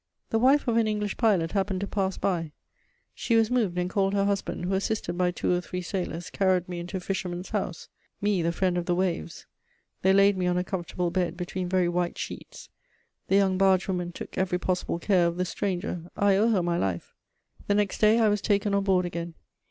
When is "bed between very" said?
11.11-11.87